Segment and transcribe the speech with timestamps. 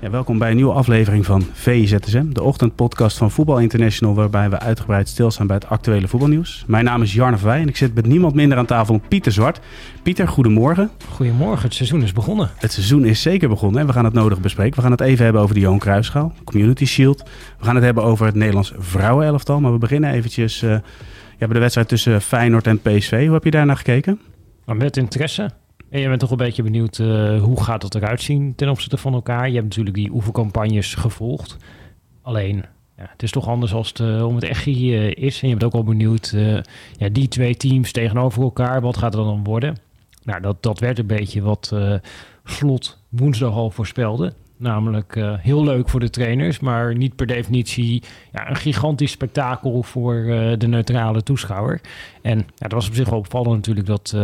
[0.00, 4.58] Ja, welkom bij een nieuwe aflevering van VZSM, de ochtendpodcast van Voetbal International, waarbij we
[4.58, 6.64] uitgebreid stilstaan bij het actuele voetbalnieuws.
[6.66, 9.32] Mijn naam is Jarne Verwij en ik zit met niemand minder aan tafel dan Pieter
[9.32, 9.60] Zwart.
[10.02, 10.90] Pieter, goedemorgen.
[11.10, 12.50] Goedemorgen, het seizoen is begonnen.
[12.56, 14.74] Het seizoen is zeker begonnen en we gaan het nodig bespreken.
[14.74, 17.22] We gaan het even hebben over de Johan Cruijffschaal, Community Shield.
[17.58, 20.80] We gaan het hebben over het Nederlands vrouwenelftal, maar we beginnen eventjes uh, ja,
[21.38, 23.24] bij de wedstrijd tussen Feyenoord en PSV.
[23.24, 24.20] Hoe heb je daar naar gekeken?
[24.64, 25.50] Met interesse.
[25.90, 28.96] En je bent toch een beetje benieuwd uh, hoe gaat het eruit zien ten opzichte
[28.96, 29.48] van elkaar.
[29.48, 31.56] Je hebt natuurlijk die oefencampagnes gevolgd.
[32.22, 32.64] Alleen,
[32.96, 35.42] ja, het is toch anders als het uh, om het echt uh, is.
[35.42, 36.36] En je bent ook wel benieuwd,
[36.96, 39.76] ja, die twee teams tegenover elkaar, wat gaat er dan worden?
[40.24, 41.74] Nou, dat, dat werd een beetje wat
[42.44, 44.32] Slot woensdag al voorspelde.
[44.56, 48.02] Namelijk heel leuk voor de trainers, maar niet per definitie
[48.32, 50.14] ja, een gigantisch spektakel voor
[50.58, 51.80] de neutrale toeschouwer.
[52.22, 54.16] En ja, dat was op zich wel opvallend natuurlijk dat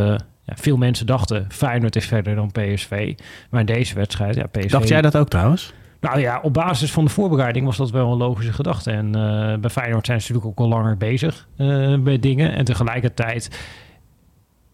[0.45, 3.15] ja, veel mensen dachten Feyenoord is verder dan PSV.
[3.51, 4.71] Maar in deze wedstrijd, ja, PSV...
[4.71, 5.73] Dacht jij dat ook trouwens?
[6.01, 8.91] Nou ja, op basis van de voorbereiding was dat wel een logische gedachte.
[8.91, 12.55] En uh, bij Feyenoord zijn ze natuurlijk ook al langer bezig uh, met dingen.
[12.55, 13.67] En tegelijkertijd,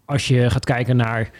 [0.04, 1.30] als je gaat kijken naar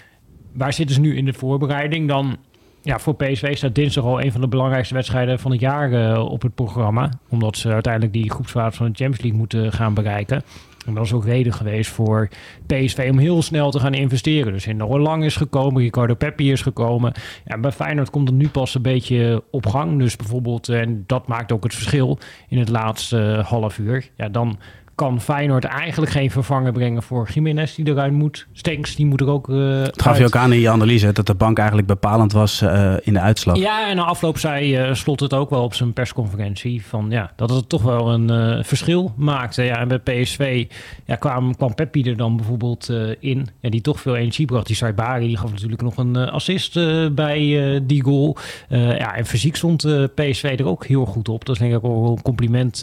[0.52, 2.36] waar zitten ze nu in de voorbereiding, dan
[2.82, 6.24] ja, voor PSV staat dinsdag al een van de belangrijkste wedstrijden van het jaar uh,
[6.30, 7.10] op het programma.
[7.28, 10.42] Omdat ze uiteindelijk die groepsfase van de Champions League moeten gaan bereiken.
[10.86, 12.28] En dat is ook reden geweest voor
[12.66, 14.52] PSV om heel snel te gaan investeren.
[14.52, 17.12] Dus in Lang is gekomen, Ricardo Peppi is gekomen.
[17.44, 19.98] Ja, bij Feyenoord komt het nu pas een beetje op gang.
[19.98, 24.08] Dus bijvoorbeeld, en dat maakt ook het verschil in het laatste half uur.
[24.16, 24.58] Ja, dan
[25.00, 28.46] kan Feyenoord eigenlijk geen vervanger brengen voor Jiménez die eruit moet.
[28.52, 31.26] Stenks die moet er ook uh, Het gaf je ook aan in je analyse dat
[31.26, 33.56] de bank eigenlijk bepalend was uh, in de uitslag.
[33.56, 37.32] Ja, en na afloop zei uh, Slot het ook wel op zijn persconferentie van ja,
[37.36, 39.62] dat het toch wel een verschil maakte.
[39.62, 40.66] Ja, en bij PSV
[41.04, 44.66] ja, kwam, kwam Peppi er dan bijvoorbeeld in en die toch veel energie bracht.
[44.66, 46.74] Die Saibari die gaf natuurlijk nog een assist
[47.14, 48.36] bij die goal.
[48.68, 51.44] ja, en fysiek stond PSV er ook heel goed op.
[51.44, 52.82] Dat is denk ik ook wel een compliment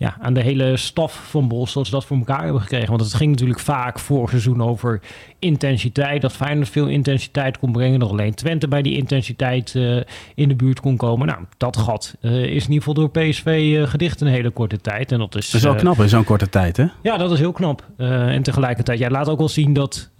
[0.00, 2.88] ja, aan de hele staf van Bos dat ze dat voor elkaar hebben gekregen.
[2.88, 5.00] Want het ging natuurlijk vaak vorig seizoen over
[5.40, 6.22] intensiteit.
[6.22, 7.98] Dat Feyenoord veel intensiteit kon brengen.
[7.98, 10.00] Nog alleen Twente bij die intensiteit uh,
[10.34, 11.26] in de buurt kon komen.
[11.26, 14.50] Nou, dat gat uh, is in ieder geval door PSV uh, gedicht in een hele
[14.50, 15.12] korte tijd.
[15.12, 16.86] En dat is, dat is wel knap in zo'n korte tijd, hè?
[17.02, 17.84] Ja, dat is heel knap.
[17.96, 20.10] en tegelijkertijd, jij laat ook wel zien dat...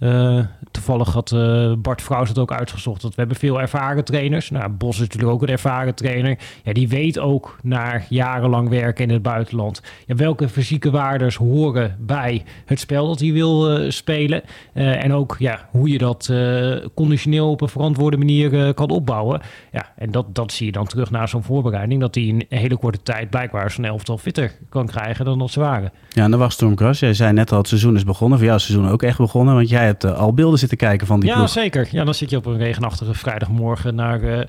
[0.71, 1.35] toevallig had
[1.81, 3.01] Bart Vrouws het ook uitgezocht...
[3.01, 4.49] dat we hebben veel ervaren trainers.
[4.49, 6.37] Nou, Bos is natuurlijk ook een ervaren trainer.
[6.63, 9.81] Ja, die weet ook naar jarenlang werken in het buitenland...
[10.05, 14.41] Ja, welke fysieke waardes horen bij het spel dat hij wil spelen...
[14.73, 18.89] en en ook ja, hoe je dat uh, conditioneel op een verantwoorde manier uh, kan
[18.89, 19.41] opbouwen.
[19.71, 22.01] Ja, en dat, dat zie je dan terug naar zo'n voorbereiding.
[22.01, 25.51] Dat hij in een hele korte tijd blijkbaar zo'n elftal fitter kan krijgen dan dat
[25.51, 25.91] ze waren.
[26.09, 26.99] Ja, en dan was Stormkras.
[26.99, 28.37] Jij zei net al, het seizoen is begonnen.
[28.37, 29.55] Voor jou is het seizoen ook echt begonnen.
[29.55, 31.87] Want jij hebt uh, al beelden zitten kijken van die ja, zeker.
[31.91, 34.39] Ja, dan zit je op een regenachtige vrijdagmorgen naar uh,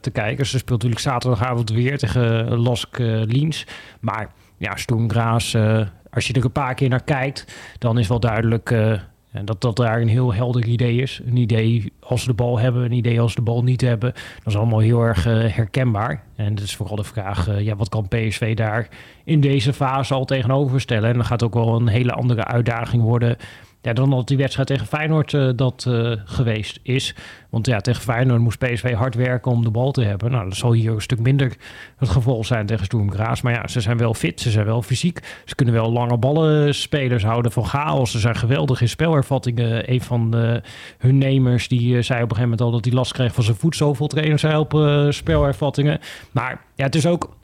[0.00, 0.46] te kijken.
[0.46, 3.66] Ze speelt natuurlijk zaterdagavond weer tegen Lask Liens.
[4.00, 5.56] Maar ja, Sturmgraas
[6.10, 7.44] als je er een paar keer naar kijkt,
[7.78, 8.92] dan is wel duidelijk uh,
[9.44, 11.20] dat dat daar een heel helder idee is.
[11.26, 14.12] Een idee als ze de bal hebben, een idee als ze de bal niet hebben.
[14.12, 16.22] Dat is allemaal heel erg uh, herkenbaar.
[16.36, 18.88] En het is vooral de vraag, uh, ja, wat kan PSV daar
[19.24, 21.08] in deze fase al tegenover stellen?
[21.08, 23.36] En dan gaat ook wel een hele andere uitdaging worden
[23.88, 27.14] ja, dan dat die wedstrijd tegen Feyenoord uh, dat uh, geweest is.
[27.50, 30.30] Want ja, tegen Feyenoord moest PSV hard werken om de bal te hebben.
[30.30, 31.56] Nou, dat zal hier een stuk minder
[31.96, 33.40] het geval zijn tegen Sturm Graz.
[33.40, 35.42] Maar ja, ze zijn wel fit, ze zijn wel fysiek.
[35.44, 38.10] Ze kunnen wel lange ballen spelers houden van chaos.
[38.10, 39.92] Ze zijn geweldig in spelervattingen.
[39.92, 40.62] Een van de,
[40.98, 43.56] hun nemers die zei op een gegeven moment al dat hij last kreeg van zijn
[43.56, 43.76] voet.
[43.76, 44.70] Zoveel trainers zijn op
[45.08, 46.00] spelervattingen.
[46.30, 47.36] Maar ja, het is ook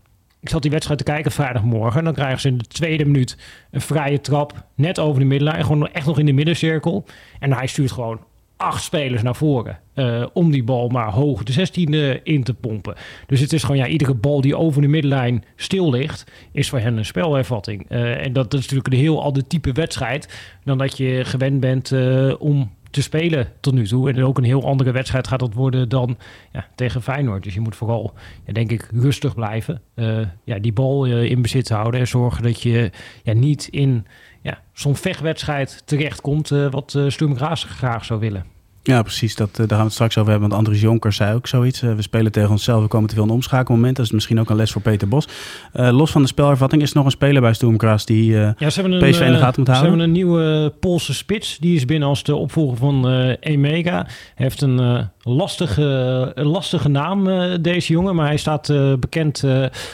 [0.44, 2.04] ik zat die wedstrijd te kijken vrijdagmorgen.
[2.04, 3.36] Dan krijgen ze in de tweede minuut
[3.70, 4.64] een vrije trap.
[4.74, 5.64] Net over de middenlijn.
[5.64, 7.04] Gewoon echt nog in de middencirkel.
[7.38, 8.20] En hij stuurt gewoon
[8.56, 9.78] acht spelers naar voren.
[9.94, 12.94] eh, om die bal maar hoog de 16e in te pompen.
[13.26, 16.78] Dus het is gewoon, ja, iedere bal die over de middenlijn stil ligt, is voor
[16.78, 17.86] hen een spelervatting.
[17.88, 20.28] Eh, en dat, dat is natuurlijk een heel ander type wedstrijd
[20.64, 24.10] dan dat je gewend bent eh, om te spelen tot nu toe.
[24.10, 26.16] En ook een heel andere wedstrijd gaat dat worden dan
[26.52, 27.42] ja, tegen Feyenoord.
[27.42, 28.12] Dus je moet vooral,
[28.46, 29.80] ja, denk ik, rustig blijven.
[29.94, 32.90] Eh, ja, die bal eh, in bezit houden en zorgen dat je
[33.22, 34.06] ja, niet in
[34.42, 36.50] ja, zo'n vechtwedstrijd terechtkomt...
[36.50, 38.53] eh wat uh, Sturm graag zou willen.
[38.86, 39.34] Ja, precies.
[39.34, 40.48] Dat, eh, daar gaan we het straks over hebben.
[40.48, 41.82] Want Andries Jonker zei ook zoiets.
[41.82, 42.82] Eh, we spelen tegen onszelf.
[42.82, 43.96] We komen te veel in omschakelmomenten.
[43.96, 45.28] Dat is misschien ook een les voor Peter Bos.
[45.74, 48.70] Uh, los van de spelervatting is er nog een speler bij Stoemkras die uh, ja,
[48.70, 49.74] ze hebben een, PSV in de gaten moet houden.
[49.74, 51.58] Ze hebben een nieuwe Poolse spits.
[51.58, 54.06] Die is binnen als de opvolger van uh, Emega.
[54.34, 58.14] Heeft een lastige, lastige naam, uh, deze jongen.
[58.14, 59.44] Maar hij staat bekend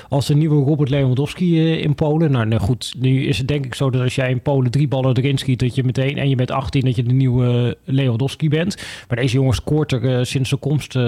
[0.09, 2.31] als de nieuwe Robert Lewandowski in Polen.
[2.31, 4.89] Nou, nou, goed, nu is het denk ik zo dat als jij in Polen drie
[4.89, 5.59] ballen erin schiet...
[5.59, 8.77] dat je meteen, en je bent 18, dat je de nieuwe Lewandowski bent.
[9.09, 10.99] Maar deze jongen scoort er sinds zijn komst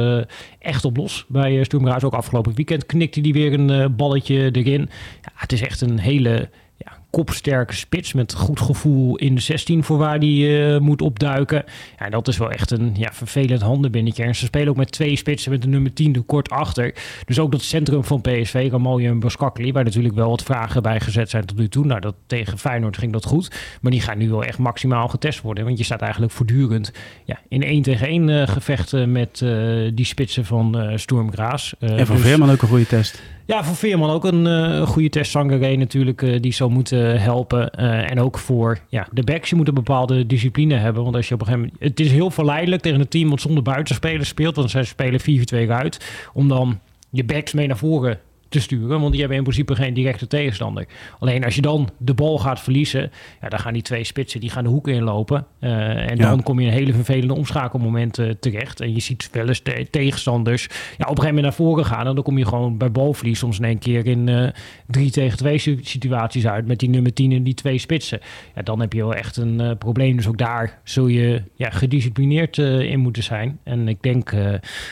[0.58, 1.24] echt op los.
[1.28, 4.90] Bij Sturm Graz ook afgelopen weekend knikte hij weer een balletje erin.
[5.22, 6.48] Ja, het is echt een hele
[7.12, 11.64] kopsterke spits met goed gevoel in de 16 voor waar hij moet opduiken.
[11.98, 14.22] Ja, dat is wel echt een ja, vervelend handenbinnetje.
[14.22, 16.94] En ze spelen ook met twee spitsen met de nummer 10 er kort achter.
[17.24, 21.00] Dus ook dat centrum van PSV, Ramalje en Boskakli, waar natuurlijk wel wat vragen bij
[21.00, 21.86] gezet zijn tot nu toe.
[21.86, 23.50] Nou, dat, tegen Feyenoord ging dat goed.
[23.80, 25.64] Maar die gaan nu wel echt maximaal getest worden.
[25.64, 26.92] Want je staat eigenlijk voortdurend
[27.24, 31.72] ja, in één tegen één uh, gevechten met uh, die spitsen van Sturm Graz.
[31.78, 33.22] en van dus, Veerman ook een goede test.
[33.52, 35.34] Ja, voor Veerman ook een uh, goede test.
[35.34, 37.72] Natuurlijk, uh, die zou moeten helpen.
[37.78, 41.02] Uh, en ook voor ja, de backs, je moet een bepaalde discipline hebben.
[41.02, 41.90] Want als je op een gegeven moment...
[41.90, 44.56] Het is heel verleidelijk tegen een team wat zonder buitenspelers speelt.
[44.56, 45.20] Want zij spelen
[45.66, 46.00] 4-2 uit.
[46.32, 48.18] Om dan je backs mee naar voren
[48.52, 49.00] te sturen.
[49.00, 50.86] Want die hebben in principe geen directe tegenstander.
[51.18, 53.10] Alleen als je dan de bal gaat verliezen,
[53.40, 55.46] ja, dan gaan die twee spitsen die gaan de hoeken inlopen.
[55.60, 56.28] Uh, en ja.
[56.28, 58.80] dan kom je in een hele vervelende omschakelmomenten terecht.
[58.80, 62.06] En je ziet wel eens de tegenstanders ja, op een gegeven moment naar voren gaan.
[62.06, 64.48] En dan kom je gewoon bij balverlies soms in één keer in uh,
[64.86, 66.66] drie tegen twee situaties uit.
[66.66, 68.20] Met die nummer 10 en die twee spitsen.
[68.54, 70.16] Ja, dan heb je wel echt een probleem.
[70.16, 73.58] Dus ook daar zul je ja, gedisciplineerd in moeten zijn.
[73.64, 74.32] En ik denk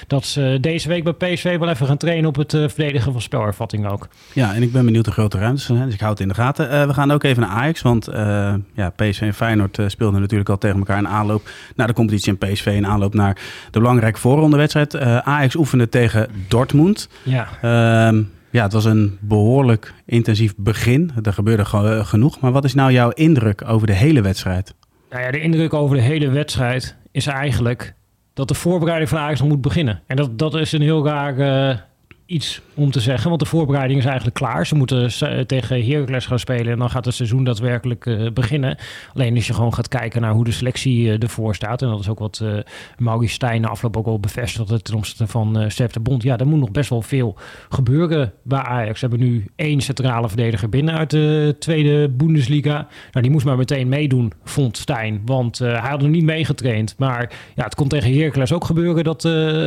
[0.07, 3.41] dat ze deze week bij PSV wel even gaan trainen op het verdedigen van spel
[3.51, 4.09] ervatting ook.
[4.33, 6.35] Ja, en ik ben benieuwd de grote ruimtes zijn, dus ik hou het in de
[6.35, 6.73] gaten.
[6.73, 10.21] Uh, we gaan ook even naar Ajax, want uh, ja, PSV en Feyenoord uh, speelden
[10.21, 13.35] natuurlijk al tegen elkaar in aanloop naar de competitie en PSV in aanloop naar
[13.71, 14.99] de belangrijke voorrondewedstrijd.
[15.25, 17.09] Ajax oefende tegen Dortmund.
[17.23, 17.49] Ja.
[17.63, 21.11] Ehm, ja, het was een behoorlijk intensief begin.
[21.23, 21.65] Er gebeurde
[22.05, 22.41] genoeg.
[22.41, 24.75] Maar wat is nou jouw indruk over de hele wedstrijd?
[25.11, 27.95] Nou ja, de indruk over de hele wedstrijd is eigenlijk
[28.35, 30.01] dat de voorbereiding van Ajax nog moet beginnen.
[30.07, 31.89] En dat, dat is een heel raar
[32.31, 34.67] iets om te zeggen, want de voorbereiding is eigenlijk klaar.
[34.67, 35.11] Ze moeten
[35.47, 38.77] tegen Heracles gaan spelen en dan gaat het seizoen daadwerkelijk uh, beginnen.
[39.15, 42.01] Alleen als je gewoon gaat kijken naar hoe de selectie uh, ervoor staat, en dat
[42.01, 42.59] is ook wat uh,
[42.99, 46.23] Maurice Stijn afgelopen ook al bevestigd ten opzichte van uh, Bond.
[46.23, 47.37] Ja, er moet nog best wel veel
[47.69, 49.01] gebeuren bij Ajax.
[49.01, 52.87] Ze hebben nu één centrale verdediger binnen uit de tweede Bundesliga.
[53.13, 56.95] Nou, die moest maar meteen meedoen, vond Stijn, want hij had nog niet meegetraind.
[56.99, 59.23] Maar ja, het kon tegen Heracles ook gebeuren dat,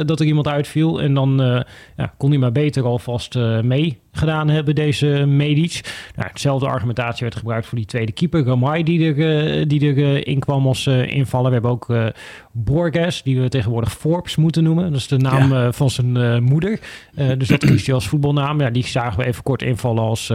[0.08, 1.64] dat er iemand uitviel en dan
[1.98, 5.82] ja, kon hij maar beter alvast uh, mee gedaan hebben, deze Medic.
[6.16, 9.98] Nou, hetzelfde argumentatie werd gebruikt voor die tweede keeper, Ramai, die er, uh, die er
[9.98, 11.48] uh, in kwam als invaller.
[11.48, 12.14] We hebben ook
[12.52, 14.92] Borges, die we tegenwoordig Forbes moeten noemen.
[14.92, 15.72] Dat is de naam ja.
[15.72, 16.80] van zijn moeder.
[17.38, 18.62] dus dat kiest hij als voetbalnaam.
[18.62, 20.34] Ja, die zagen we even kort invallen als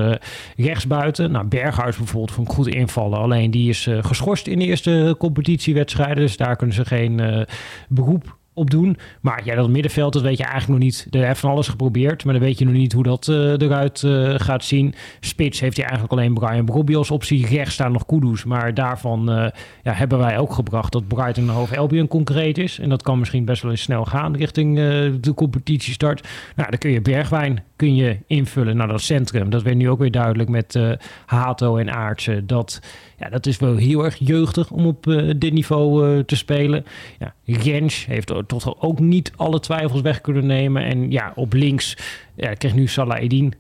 [0.57, 1.31] rechtsbuiten.
[1.31, 3.19] Nou, Berghuis bijvoorbeeld vond goed invallen.
[3.19, 6.17] Alleen die is geschorst in de eerste competitiewedstrijden.
[6.17, 7.47] Dus daar kunnen ze geen
[7.89, 8.97] beroep op doen.
[9.21, 11.07] Maar ja, dat middenveld, dat weet je eigenlijk nog niet.
[11.11, 14.03] Er heeft van alles geprobeerd, maar dan weet je nog niet hoe dat uh, eruit
[14.03, 14.95] uh, gaat zien.
[15.21, 17.47] Spits heeft hij eigenlijk alleen Brian Brobby als optie.
[17.47, 19.47] Rechts staan nog Kudus, maar daarvan uh,
[19.83, 22.79] ja, hebben wij ook gebracht dat Brighton over Albion concreet is.
[22.79, 24.77] En dat kan misschien best wel eens snel gaan richting
[25.21, 26.29] de competitiestart.
[26.57, 28.77] Nou, dan kun je Bergwijn kun je invullen.
[28.77, 30.79] Nou, dat centrum, dat werd nu ook weer duidelijk met
[31.27, 32.47] Hato en Aartsen.
[32.47, 32.81] Dat,
[33.19, 35.05] ja, dat is wel heel erg jeugdig om op
[35.37, 36.85] dit niveau te spelen.
[37.19, 40.85] Ja, Rens heeft tot ook niet alle twijfels weg kunnen nemen.
[40.85, 41.97] En ja, op links
[42.35, 43.55] ja, kreeg nu Salah Edin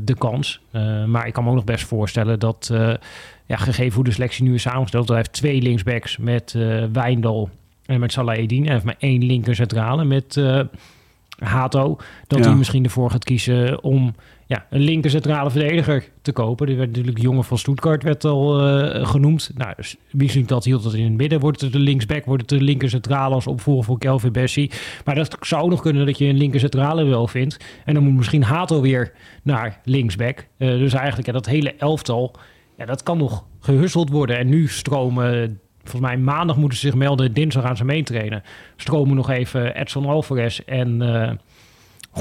[0.00, 0.60] de kans.
[1.06, 2.70] Maar ik kan me ook nog best voorstellen dat,
[3.46, 6.54] ja, gegeven hoe de selectie nu is samengesteld, hij heeft twee linksbacks met
[6.92, 7.50] Wijndal
[7.86, 8.62] en met Salah Edin.
[8.62, 10.40] Hij heeft maar één linker centrale met
[11.38, 11.98] Hato.
[12.26, 12.44] Dat ja.
[12.44, 14.14] hij misschien ervoor gaat kiezen om
[14.46, 16.66] ja, een linker centrale verdediger te kopen.
[16.66, 19.50] Die werd natuurlijk de jongen van Stuttgart werd al uh, genoemd.
[19.54, 21.40] Nou, dus misschien dat hield dat in het midden.
[21.40, 24.70] Wordt het de linksback, wordt het de linker centrale als opvolger voor Kelvin Bessie.
[25.04, 27.64] Maar dat zou nog kunnen dat je een linker centrale wel vindt.
[27.84, 29.12] En dan moet misschien Hato weer
[29.42, 30.46] naar linksback.
[30.58, 32.34] Uh, dus eigenlijk ja, dat hele elftal,
[32.76, 34.38] ja, dat kan nog gehusseld worden.
[34.38, 37.32] En nu stromen volgens mij maandag moeten ze zich melden.
[37.32, 38.42] Dinsdag gaan ze meetrainen.
[38.76, 41.30] Stromen nog even Edson Alvarez en uh,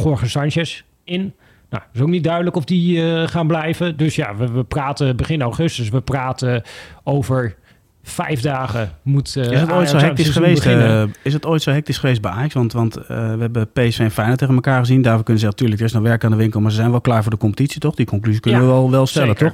[0.04, 1.34] Jorge Sanchez in.
[1.70, 3.98] Nou, is ook niet duidelijk of die uh, gaan blijven.
[3.98, 5.90] Dus ja, we, we, praten begin augustus.
[5.90, 6.64] We praten
[7.04, 7.56] over
[8.04, 10.66] vijf dagen moet uh, is het ooit zo hectisch geweest?
[10.66, 12.54] Uh, is het ooit zo hectisch geweest bij Ajax?
[12.54, 15.02] Want, want uh, we hebben PSV en Feyenoord tegen elkaar gezien.
[15.02, 17.02] Daarvoor kunnen ze natuurlijk, er is nog werk aan de winkel, maar ze zijn wel
[17.02, 17.96] klaar voor de competitie, toch?
[17.96, 19.54] Die conclusie kunnen ja, we wel, wel stellen, zeker.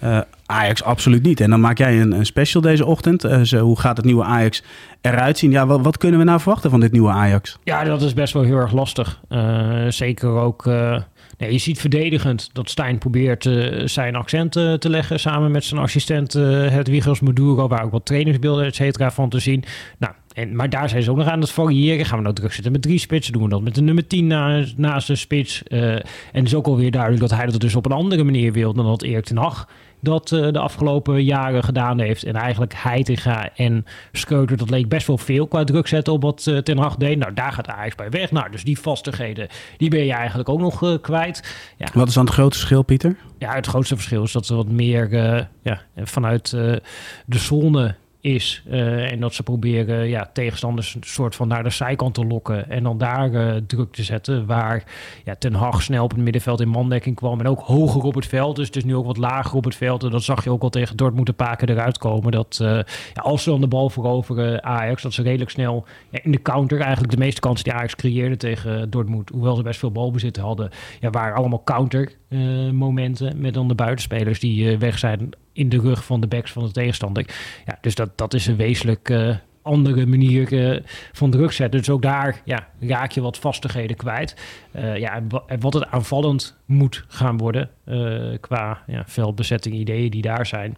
[0.00, 0.24] toch?
[0.46, 1.40] Ajax absoluut niet.
[1.40, 3.28] En dan maak jij een, special deze ochtend.
[3.42, 4.62] Zo, hoe gaat het nieuwe Ajax
[5.00, 5.50] eruit zien?
[5.50, 7.58] Ja, wat, kunnen we nou verwachten van dit nieuwe Ajax?
[7.64, 9.20] Ja, dat is best wel heel erg lastig.
[9.88, 10.66] zeker ook
[11.38, 13.50] Nee, je ziet verdedigend dat Stijn probeert
[13.84, 18.06] zijn accent uh, te leggen samen met zijn assistent uh, Hedwiges Maduro, waar ook wat
[18.06, 19.64] trainingsbeelden et cetera van te zien.
[19.98, 22.06] Nou, en, maar daar zijn ze ook nog aan het variëren.
[22.06, 23.32] Gaan we nou druk zitten met drie spitsen?
[23.32, 25.62] Doen we dat met de nummer 10 na, naast de spits?
[25.62, 28.72] en het is ook alweer duidelijk dat hij dat dus op een andere manier wil
[28.72, 29.68] dan dat Erik ten Hag
[30.06, 32.24] dat uh, de afgelopen jaren gedaan heeft.
[32.24, 36.46] En eigenlijk Heitinga en Schreuder, dat leek best wel veel qua druk zetten op wat
[36.48, 37.18] uh, Ten Hag deed.
[37.18, 38.30] Nou, daar gaat Ajax bij weg.
[38.30, 41.56] Nou, dus die vastigheden, die ben je eigenlijk ook nog uh, kwijt.
[41.76, 41.86] Ja.
[41.92, 43.16] Wat is dan het grote verschil, Pieter?
[43.38, 45.10] Ja, het grootste verschil is dat ze wat meer
[45.62, 46.80] ja, vanuit de
[47.26, 47.94] zone
[48.26, 48.62] is.
[48.70, 52.70] Uh, en dat ze proberen ja, tegenstanders een soort van naar de zijkant te lokken.
[52.70, 54.46] En dan daar uh, druk te zetten.
[54.46, 54.84] Waar
[55.24, 57.40] ja, Ten Hag snel op het middenveld in mandekking kwam.
[57.40, 58.56] En ook hoger op het veld.
[58.56, 60.04] Dus, dus nu ook wat lager op het veld.
[60.04, 62.32] En dat zag je ook al tegen Dortmund paar keer eruit komen.
[62.32, 62.68] Dat uh,
[63.14, 65.02] ja, als ze dan de bal veroveren Ajax.
[65.02, 68.90] Dat ze redelijk snel in de counter eigenlijk de meeste kansen die Ajax creëerde tegen
[68.90, 69.28] Dortmund.
[69.28, 70.70] Hoewel ze best veel balbezit hadden.
[71.00, 72.12] Ja, waren allemaal counter
[72.72, 73.40] momenten.
[73.40, 76.70] Met dan de buitenspelers die weg zijn in de rug van de backs van de
[76.70, 77.26] tegenstander.
[77.66, 81.78] Ja, dus dat, dat is een wezenlijk uh, andere manier van druk zetten.
[81.80, 84.36] Dus ook daar ja, raak je wat vastigheden kwijt.
[84.72, 87.70] Ja, en wat het aanvallend moet gaan worden
[88.40, 90.76] qua ja, veldbezetting, ideeën die daar zijn.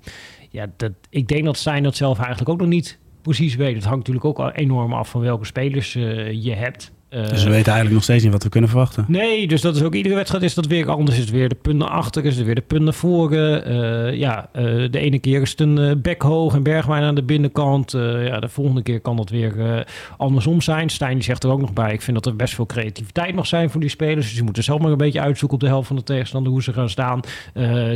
[0.51, 3.75] Ja, dat, ik denk dat zijn dat zelf eigenlijk ook nog niet precies weet.
[3.75, 5.93] Het hangt natuurlijk ook enorm af van welke spelers
[6.33, 6.93] je hebt.
[7.11, 9.05] Uh, dus we weten eigenlijk nog steeds niet wat we kunnen verwachten.
[9.09, 11.17] Nee, dus dat is ook iedere wedstrijd is dat weer anders.
[11.17, 13.33] Is het weer de punten achter, is het weer de punten voor.
[13.33, 17.23] Uh, ja, uh, de ene keer is het een bek hoog en Bergwijn aan de
[17.23, 17.93] binnenkant.
[17.93, 19.87] ja, de volgende keer kan dat weer
[20.17, 20.89] andersom zijn.
[20.89, 21.93] Stijn die zegt er ook nog bij.
[21.93, 24.27] Ik vind dat er best veel creativiteit mag zijn voor die spelers.
[24.27, 26.63] Dus die moeten zelf maar een beetje uitzoeken op de helft van de tegenstander hoe
[26.63, 27.21] ze gaan staan.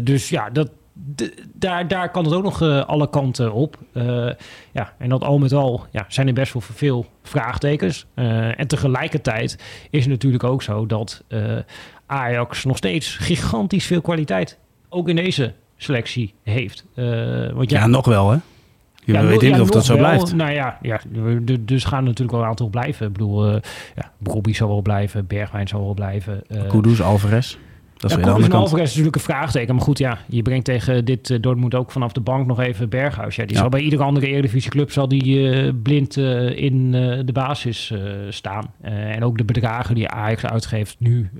[0.03, 0.71] dus ja, dat,
[1.53, 3.79] daar, daar kan het ook nog uh, alle kanten op.
[3.93, 4.31] Uh,
[4.73, 8.07] ja, en dat al met al ja, zijn er best wel veel vraagtekens.
[8.15, 9.59] Uh, en tegelijkertijd
[9.91, 11.25] is het natuurlijk ook zo dat
[12.07, 14.59] Ajax nog steeds gigantisch veel kwaliteit
[14.89, 16.85] ook in deze selectie heeft.
[17.55, 18.39] want ja, ja, nog wel hè?
[19.05, 20.35] Je ja, weet niet of dat zo wel, blijft.
[20.35, 21.01] Nou ja, ja,
[21.61, 23.07] dus gaan natuurlijk wel een aantal blijven.
[23.07, 23.53] Ik bedoel,
[23.95, 26.43] ja, Robbie zal wel blijven, Bergwijn zal wel blijven.
[26.69, 27.57] Kudus, Alvarez.
[28.03, 28.83] Dat is ja, weer de andere kant.
[28.83, 29.75] is natuurlijk een vraagteken.
[29.75, 32.89] Maar goed, ja, je brengt tegen dit uh, Dortmund ook vanaf de bank nog even
[32.89, 33.37] Berghuis.
[33.37, 36.91] Ja, die zal bij iedere andere Eredivisieclub zal die uh, blind uh, in
[37.27, 37.93] de basis
[38.29, 38.73] staan.
[38.81, 41.31] en ook de bedragen die Ajax uitgeeft nu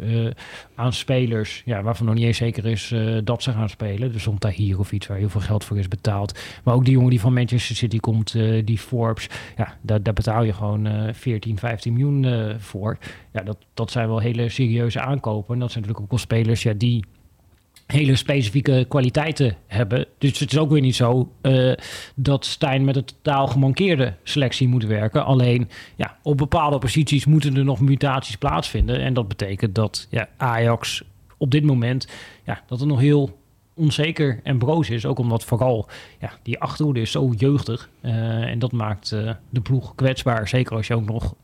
[0.75, 4.13] aan spelers, ja, waarvan nog niet eens zeker is dat ze gaan spelen.
[4.13, 6.39] Dus om hier of iets waar heel veel geld voor is betaald.
[6.65, 8.33] Maar ook die jongen die van Manchester City komt,
[8.65, 12.99] die Forbes, ja, daar, daar betaal je gewoon 14, 15 miljoen voor.
[13.33, 15.55] Ja, dat, dat zijn wel hele serieuze aankopen.
[15.55, 17.05] En dat zijn natuurlijk ook wel spelers ja, die
[17.87, 20.07] hele specifieke kwaliteiten hebben.
[20.19, 21.73] Dus het is ook weer niet zo uh,
[22.15, 25.25] dat Stijn met een totaal gemankeerde selectie moet werken.
[25.25, 29.01] Alleen ja, op bepaalde posities moeten er nog mutaties plaatsvinden.
[29.01, 31.03] En dat betekent dat ja, Ajax
[31.37, 32.09] op dit moment
[32.45, 33.41] ja, dat er nog heel
[33.75, 35.07] onzeker en broos is.
[35.07, 35.89] Ook omdat vooral
[36.21, 37.91] ja, die achterhoede is zo jeugdig.
[38.03, 38.13] Uh,
[38.43, 40.49] en dat maakt uh, de ploeg kwetsbaar.
[40.49, 41.35] Zeker als je ook nog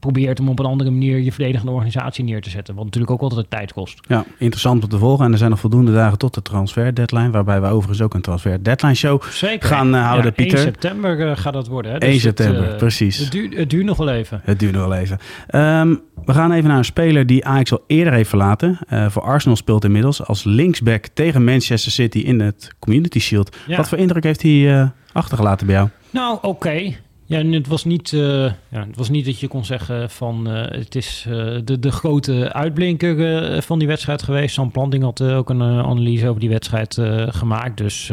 [0.00, 2.74] probeert om op een andere manier je verdedigende organisatie neer te zetten.
[2.74, 4.00] Wat natuurlijk ook altijd tijd kost.
[4.08, 5.24] Ja, interessant om te volgen.
[5.24, 7.30] En er zijn nog voldoende dagen tot de transfer deadline.
[7.30, 9.68] Waarbij we overigens ook een transfer deadline show Zeker.
[9.68, 10.58] gaan uh, houden, ja, Pieter.
[10.58, 11.92] 1 september uh, gaat dat worden.
[11.92, 11.98] Hè?
[11.98, 13.18] 1 dus september, het, uh, precies.
[13.18, 14.40] Het duurt, het duurt, nog wel even.
[14.44, 15.18] Het duurt nog wel even.
[15.54, 18.78] Um, we gaan even naar een speler die Ajax al eerder heeft verlaten.
[18.88, 23.56] voor Arsenal speelt inmiddels als linksback tegen Manchester City in het Community Shield.
[23.66, 23.76] Ja.
[23.76, 25.88] Wat voor indruk heeft hij achtergelaten bij jou?
[26.10, 26.94] Nou, oké.
[27.30, 30.64] Ja, het was, niet, uh, ja, het was niet dat je kon zeggen van uh,
[30.64, 34.54] het is uh, de, de grote uitblinker van die wedstrijd geweest.
[34.54, 37.76] Sam Planting had ook een analyse over die wedstrijd gemaakt.
[37.76, 38.12] Dus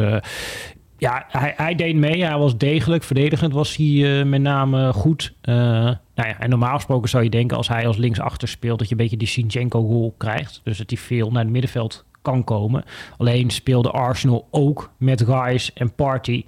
[0.98, 2.24] ja, hij, hij, deed mee.
[2.24, 3.04] Hij was degelijk.
[3.04, 5.34] Verdedigend was hij met name goed.
[5.42, 8.80] nou ja, en normaal gesproken zou je denken als hij als linksachter speelt...
[8.80, 10.62] dat je een beetje die Sinchenko-rol krijgt.
[10.64, 12.84] Dus dat hij veel naar het middenveld kan komen.
[13.18, 16.44] Alleen speelde Arsenal ook met Rice en Party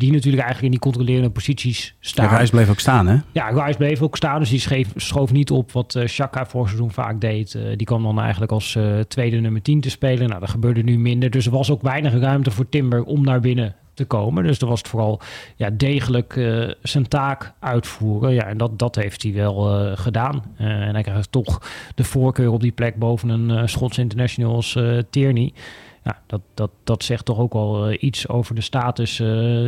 [0.00, 2.42] die natuurlijk eigenlijk in die controlerende posities staan.
[2.42, 3.16] Ja, bleef ook staan, hè?
[3.32, 6.66] Ja, Reis bleef ook staan, dus die schreef, schoof niet op wat uh, Chaka voor
[6.66, 7.54] seizoen vaak deed.
[7.54, 10.28] Uh, die kwam dan eigenlijk als uh, tweede nummer 10 te spelen.
[10.28, 13.40] Nou, dat gebeurde nu minder, dus er was ook weinig ruimte voor Timber om naar
[13.40, 14.44] binnen te komen.
[14.44, 15.20] Dus dan was het vooral
[15.56, 18.32] ja, degelijk uh, zijn taak uitvoeren.
[18.32, 20.42] Ja, en dat, dat heeft hij wel uh, gedaan.
[20.60, 21.62] Uh, en hij krijgt toch
[21.94, 24.78] de voorkeur op die plek boven een Schots international als
[25.10, 25.52] Tierney.
[26.04, 29.16] Ja, dat, dat, dat zegt toch ook wel iets over de status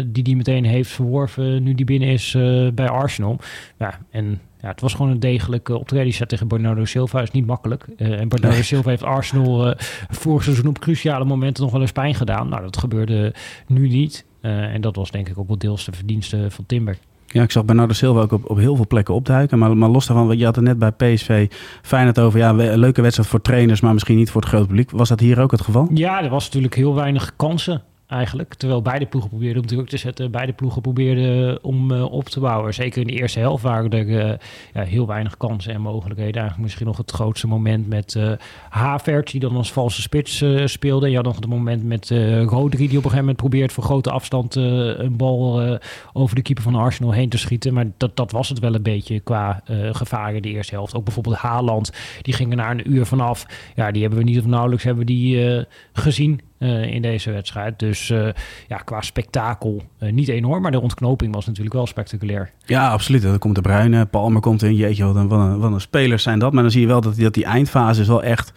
[0.07, 2.37] die hij meteen heeft verworven nu die binnen is
[2.75, 3.39] bij Arsenal.
[3.79, 7.23] Ja, en ja, het was gewoon een degelijke optreden tegen Bernardo Silva.
[7.23, 7.87] is niet makkelijk.
[7.97, 9.75] Uh, en Bernardo Silva heeft Arsenal uh,
[10.11, 12.49] vorig seizoen op cruciale momenten nog wel eens pijn gedaan.
[12.49, 13.35] Nou, dat gebeurde
[13.67, 14.25] nu niet.
[14.43, 16.99] Uh, en dat was denk ik ook wel deels de verdienste van Timber.
[17.27, 19.59] Ja, ik zag Bernardo Silva ook op, op heel veel plekken opduiken.
[19.59, 21.51] Maar, maar los daarvan, je had het net bij PSV
[21.83, 22.39] fijn het over.
[22.39, 24.91] Ja, een leuke wedstrijd voor trainers, maar misschien niet voor het grote publiek.
[24.91, 25.89] Was dat hier ook het geval?
[25.95, 28.55] Ja, er was natuurlijk heel weinig kansen eigenlijk.
[28.55, 30.31] Terwijl beide ploegen probeerden om druk te zetten.
[30.31, 32.75] Beide ploegen probeerden om uh, op te bouwen.
[32.75, 34.33] Zeker in de eerste helft waren er uh,
[34.75, 36.35] ja, heel weinig kansen en mogelijkheden.
[36.35, 38.33] Eigenlijk misschien nog het grootste moment met uh,
[38.69, 41.07] Havert, die dan als valse spits speelde.
[41.07, 42.11] En had nog het moment met
[42.47, 45.79] Rodri, die op een gegeven moment probeert voor grote afstand een bal
[46.13, 47.75] over de keeper van Arsenal heen te schieten.
[47.75, 50.95] Maar dat, dat was het wel een beetje qua gevaar in de eerste helft.
[50.95, 51.93] Ook bijvoorbeeld Haaland,
[52.23, 53.47] die ging er na een uur vanaf.
[53.75, 57.79] Ja, die hebben we niet of nauwelijks hebben die, gezien in deze wedstrijd.
[57.79, 58.29] Dus uh,
[58.69, 62.51] ja, qua spektakel uh, niet enorm, maar de ontknoping was natuurlijk wel spectaculair.
[62.65, 63.23] Ja, absoluut.
[63.23, 64.75] Dan komt de Bruine, Palmer komt in.
[64.75, 66.53] Jeetje, wat een, wat een, spelers zijn dat.
[66.53, 68.53] Maar dan zie je wel dat, dat die eindfase is wel echt...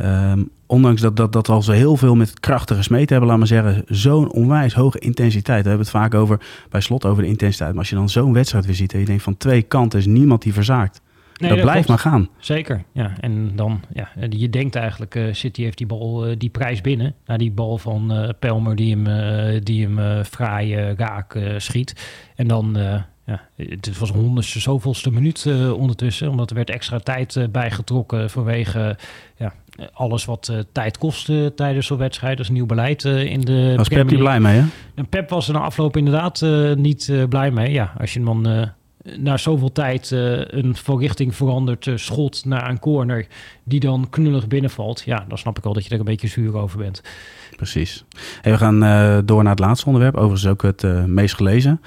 [0.00, 3.46] Um, ondanks dat, dat, dat al zo heel veel met krachtige gesmeten hebben, laat maar
[3.46, 5.62] zeggen, zo'n onwijs hoge intensiteit.
[5.62, 7.70] We hebben het vaak over, bij slot over de intensiteit.
[7.70, 10.06] Maar als je dan zo'n wedstrijd weer ziet en je denkt van twee kanten is
[10.06, 11.00] niemand die verzaakt.
[11.42, 12.28] Nee, dat, blijft maar gaan.
[12.38, 13.12] Zeker, ja.
[13.20, 17.14] En dan, ja, je denkt eigenlijk, uh, City heeft die bal, uh, die prijs binnen.
[17.26, 22.10] naar die bal van uh, Pelmer die hem, die hem fraai raak schiet.
[22.36, 22.76] En dan,
[23.26, 25.46] ja, het was honderdste zoveelste minuut
[25.76, 26.30] ondertussen.
[26.30, 28.96] Omdat er werd extra tijd bijgetrokken vanwege
[29.36, 29.52] ja,
[29.92, 32.36] alles wat tijd kostte tijdens zo'n wedstrijd.
[32.36, 34.64] Dat is nieuw beleid in de Was Pep niet blij mee, hè?
[34.94, 36.40] En Pep was er na afloop inderdaad
[36.76, 37.72] niet blij mee.
[37.72, 38.72] Ja, als je hem dan
[39.18, 43.26] na zoveel tijd uh, een voorrichting verandert uh, schot naar een corner
[43.64, 45.02] die dan knullig binnenvalt.
[45.04, 47.02] Ja, dan snap ik wel dat je er een beetje zuur over bent.
[47.56, 48.04] Precies.
[48.40, 50.16] Hey, we gaan uh, door naar het laatste onderwerp.
[50.16, 51.80] Overigens ook het meest gelezen.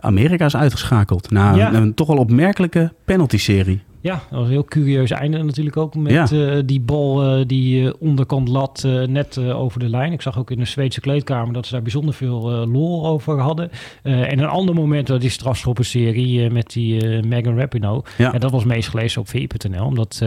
[0.00, 1.68] Amerika is uitgeschakeld na ja.
[1.68, 3.82] een, een, toch wel opmerkelijke penalty-serie.
[4.06, 6.62] Ja, dat was een heel curieus einde natuurlijk ook met ja.
[6.62, 10.12] die bal die onderkant lat net over de lijn.
[10.12, 13.70] Ik zag ook in de Zweedse kleedkamer dat ze daar bijzonder veel lol over hadden.
[14.02, 18.04] en een ander moment, dat die strafschoppenserie met die Megan Rapinoe.
[18.18, 18.32] Ja.
[18.32, 20.22] En dat was meest gelezen op vi.nl, omdat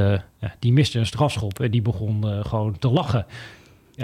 [0.59, 3.25] die miste een strafschop en die begon gewoon te lachen.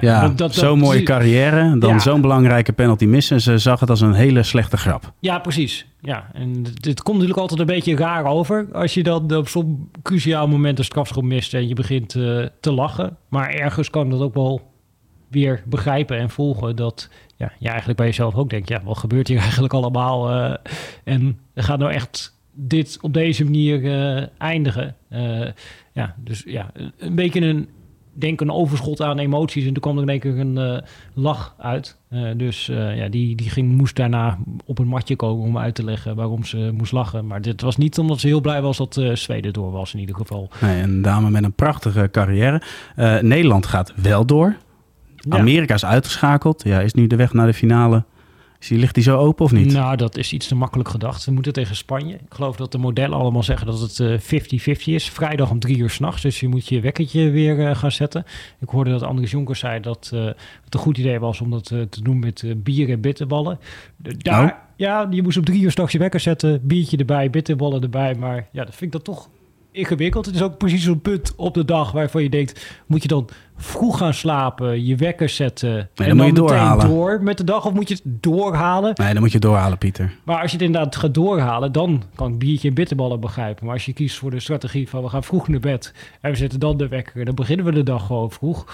[0.01, 3.41] Ja, zo'n mooie carrière, dan zo'n belangrijke penalty missen.
[3.41, 5.13] Ze zag het als een hele slechte grap.
[5.19, 5.85] Ja, precies.
[5.99, 8.67] Ja, en dit komt natuurlijk altijd een beetje raar over.
[8.73, 12.71] Als je dan op zo'n cruciaal moment een strafschop mist en je begint uh, te
[12.71, 13.17] lachen.
[13.29, 14.71] Maar ergens kan dat ook wel
[15.27, 16.75] weer begrijpen en volgen.
[16.75, 20.31] Dat ja, je eigenlijk bij jezelf ook denkt, ja, wat gebeurt hier eigenlijk allemaal?
[20.31, 20.55] Uh,
[21.03, 24.95] en gaat nou echt dit op deze manier uh, eindigen?
[25.93, 27.69] ja, dus ja, een beetje een
[28.17, 29.65] denk een overschot aan emoties.
[29.65, 30.77] En toen kwam er denk ik een uh,
[31.13, 31.97] lach uit.
[32.09, 35.75] Uh, dus uh, ja, die, die ging, moest daarna op een matje komen om uit
[35.75, 37.27] te leggen waarom ze moest lachen.
[37.27, 40.15] Maar dit was niet omdat ze heel blij was dat Zweden door was in ieder
[40.15, 40.49] geval.
[40.61, 42.61] Nee, een dame met een prachtige carrière.
[43.21, 44.55] Nederland gaat wel door.
[45.15, 45.37] Ja.
[45.37, 46.63] Amerika is uitgeschakeld.
[46.63, 48.03] Ja, is nu de weg naar de finale
[48.69, 49.73] Ligt die zo open of niet?
[49.73, 51.25] Nou, dat is iets te makkelijk gedacht.
[51.25, 52.13] We moeten tegen Spanje.
[52.13, 55.09] Ik geloof dat de modellen allemaal zeggen dat het 50-50 uh, is.
[55.09, 56.21] Vrijdag om drie uur s'nachts.
[56.21, 58.25] Dus je moet je wekkertje weer uh, gaan zetten.
[58.59, 60.25] Ik hoorde dat Andries Jonker zei dat uh,
[60.63, 63.59] het een goed idee was om dat te doen met bier en bitterballen.
[63.97, 64.63] Daar, oh.
[64.75, 66.59] Ja, je moest op drie uur s'nachts je wekker zetten.
[66.63, 68.15] Biertje erbij, bitterballen erbij.
[68.15, 69.29] Maar ja, dat vind ik dan toch
[69.71, 70.25] ingewikkeld.
[70.25, 72.81] Het is ook precies zo'n punt op de dag waarvan je denkt...
[72.85, 75.73] moet je dan vroeg gaan slapen, je wekker zetten...
[75.73, 76.87] Nee, en dan, moet je doorhalen.
[76.87, 77.65] door met de dag?
[77.65, 78.91] Of moet je het doorhalen?
[78.95, 80.11] Nee, dan moet je doorhalen, Pieter.
[80.23, 81.71] Maar als je het inderdaad gaat doorhalen...
[81.71, 83.65] dan kan ik biertje en bitterballen begrijpen.
[83.65, 85.03] Maar als je kiest voor de strategie van...
[85.03, 87.25] we gaan vroeg naar bed en we zetten dan de wekker...
[87.25, 88.65] dan beginnen we de dag gewoon vroeg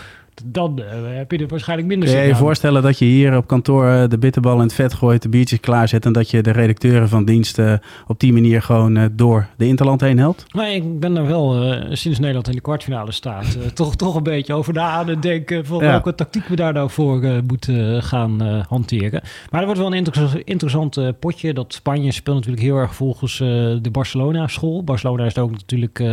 [0.45, 0.85] dan uh,
[1.17, 3.87] heb je er waarschijnlijk minder zin Kun je je voorstellen dat je hier op kantoor
[3.87, 7.09] eh, de bitterbal in het vet gooit, de biertjes klaarzet en dat je de redacteuren
[7.09, 10.45] van diensten op die manier gewoon door de Interland heen helpt?
[10.53, 14.53] Nee, ik ben er wel sinds Nederland in de kwartfinale staat toch, toch een beetje
[14.53, 15.89] over na aan het denken van ja.
[15.89, 19.21] welke tactiek we daar nou voor moeten gaan hanteren.
[19.49, 21.53] Maar er wordt wel een inter interessant potje.
[21.53, 24.83] Dat Spanje speelt natuurlijk heel erg volgens de Barcelona-school.
[24.83, 26.03] Barcelona is ook natuurlijk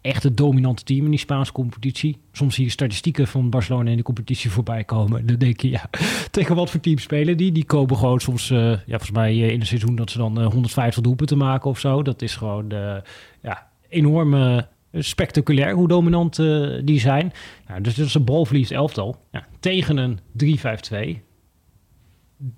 [0.00, 2.18] echt het dominante team in die Spaanse competitie.
[2.32, 5.26] Soms zie je statistieken van Barcelona in de competitie voorbij komen.
[5.26, 5.90] Dan denk je, ja,
[6.30, 7.52] tegen wat voor team spelen die?
[7.52, 11.02] Die komen gewoon soms, ja, volgens mij in een seizoen dat ze dan uh, 150
[11.02, 12.02] doelpunten maken of zo.
[12.02, 12.72] Dat is gewoon,
[13.42, 14.60] ja, enorm
[14.92, 16.36] spectaculair hoe dominant
[16.84, 17.32] die zijn.
[17.68, 20.18] Ja, dus dat is een balverlies elftal ja, tegen een
[21.16, 21.20] 3-5-2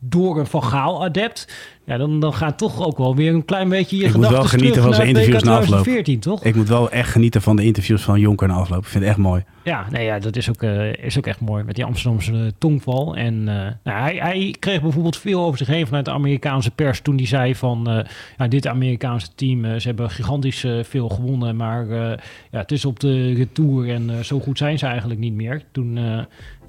[0.00, 1.54] door een Van Gaal-adept.
[1.86, 4.44] Ja, dan, dan gaat toch ook wel weer een klein beetje je Ik moet wel
[4.44, 5.82] genieten van zijn interviews na afloop.
[5.82, 6.44] 2014, toch?
[6.44, 8.82] Ik moet wel echt genieten van de interviews van Jonker na afloop.
[8.82, 9.44] Ik vind het echt mooi.
[9.64, 12.40] Ja, nee, ja, dat is ook, eh, is ook echt mooi met die Amsterdamse eh,
[12.58, 13.16] tongval.
[13.16, 17.00] En eh, nou, hij, hij kreeg bijvoorbeeld veel over zich heen vanuit de Amerikaanse pers
[17.00, 18.04] toen hij zei van
[18.38, 22.18] ja, dit Amerikaanse team, ze hebben gigantisch veel gewonnen, maar ja,
[22.50, 25.62] het is op de retour en zo goed zijn ze eigenlijk niet meer.
[25.72, 25.98] Toen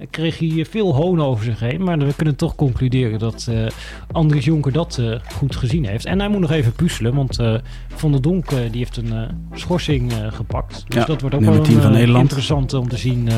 [0.09, 3.51] kreeg hij veel hoon over zich heen, maar we kunnen toch concluderen dat
[4.11, 6.05] Andries Jonker dat eh, goed gezien heeft.
[6.05, 7.55] En hij moet nog even puzzelen, want eh,
[7.95, 9.13] Van der Donk eh, die heeft een
[9.53, 10.83] schorsing gepakt.
[10.87, 13.29] Dus Ja, dat wordt ook wel 10 een, interessant om te zien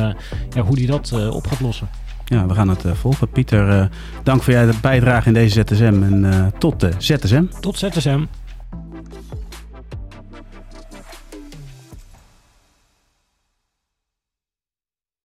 [0.56, 1.89] ja, hoe hij dat op gaat lossen.
[2.25, 3.30] Ja, we gaan het volgen.
[3.30, 3.89] Pieter,
[4.23, 6.03] dank voor jij de bijdrage in deze ZSM.
[6.03, 7.43] En tot de ZSM.
[7.60, 8.23] Tot ZSM.